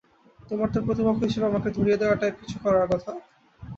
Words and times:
তোমার 0.49 0.69
তো 0.73 0.79
প্রতিপক্ষ 0.87 1.19
হিসেবে 1.23 1.49
আমাকে 1.51 1.69
ধরিয়ে 1.77 1.99
দেয়া 1.99 2.19
টাইপ 2.21 2.35
কিছু 2.41 2.57
করার 2.63 2.85
কথা? 2.91 3.11